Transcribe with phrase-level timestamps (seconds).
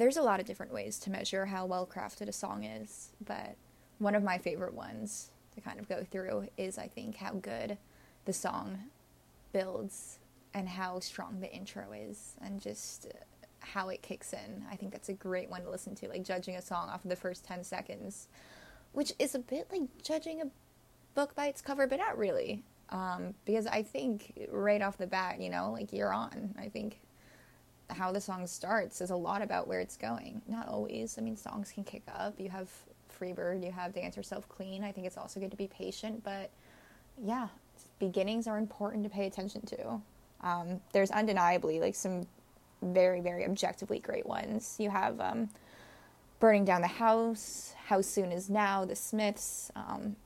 [0.00, 3.56] there's a lot of different ways to measure how well crafted a song is, but
[3.98, 7.76] one of my favorite ones to kind of go through is I think how good
[8.24, 8.78] the song
[9.52, 10.18] builds
[10.54, 13.08] and how strong the intro is and just
[13.60, 14.64] how it kicks in.
[14.70, 17.10] I think that's a great one to listen to, like judging a song off of
[17.10, 18.28] the first 10 seconds,
[18.92, 20.46] which is a bit like judging a
[21.14, 22.64] book by its cover, but not really.
[22.88, 26.54] Um, because I think right off the bat, you know, like you're on.
[26.58, 27.00] I think
[27.92, 30.42] how the song starts is a lot about where it's going.
[30.48, 31.16] Not always.
[31.18, 32.38] I mean, songs can kick up.
[32.38, 32.68] You have
[33.20, 34.82] Freebird, you have Dance Yourself Clean.
[34.82, 36.50] I think it's also good to be patient, but
[37.22, 37.48] yeah,
[37.98, 40.00] beginnings are important to pay attention to.
[40.42, 42.26] Um, there's undeniably like some
[42.82, 44.76] very, very objectively great ones.
[44.78, 45.50] You have um,
[46.38, 50.16] Burning Down the House, How Soon Is Now, The Smiths, um,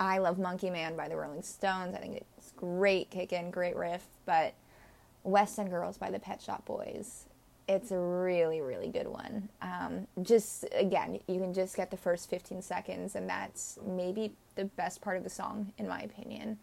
[0.00, 1.94] I Love Monkey Man by the Rolling Stones.
[1.94, 4.54] I think it's great kick in, great riff, but
[5.22, 7.26] West End Girls by the Pet Shop Boys.
[7.68, 9.48] It's a really, really good one.
[9.62, 14.64] Um, just again, you can just get the first 15 seconds, and that's maybe the
[14.64, 16.58] best part of the song, in my opinion.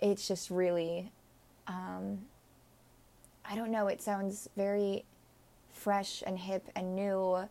[0.00, 1.12] It's just really,
[1.66, 2.18] um,
[3.44, 5.04] I don't know, it sounds very
[5.72, 7.48] fresh and hip and new.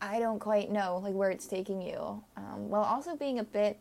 [0.00, 3.78] I don't quite know like where it's taking you, um, while also being a bit,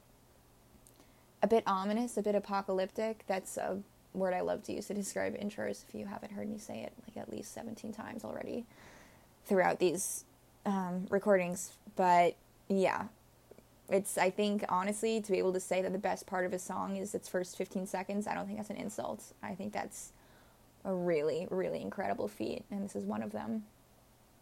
[1.42, 3.24] a bit ominous, a bit apocalyptic.
[3.28, 3.80] That's a
[4.14, 5.84] word I love to use to describe intros.
[5.88, 8.66] If you haven't heard me say it like at least seventeen times already
[9.46, 10.26] throughout these
[10.66, 12.36] um, recordings, but
[12.70, 13.06] yeah,
[13.90, 16.60] it's I think honestly to be able to say that the best part of a
[16.60, 18.28] song is its first fifteen seconds.
[18.28, 19.24] I don't think that's an insult.
[19.42, 20.12] I think that's
[20.86, 23.64] a really really incredible feat, and this is one of them.